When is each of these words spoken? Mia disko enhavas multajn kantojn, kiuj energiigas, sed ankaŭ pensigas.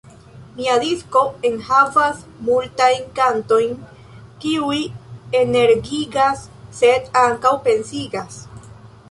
Mia 0.53 0.75
disko 0.83 1.19
enhavas 1.49 2.23
multajn 2.47 3.05
kantojn, 3.19 3.77
kiuj 4.47 4.79
energiigas, 5.43 6.43
sed 6.81 7.15
ankaŭ 7.27 7.55
pensigas. 7.71 8.43